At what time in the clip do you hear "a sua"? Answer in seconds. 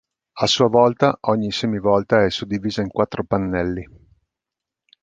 0.33-0.67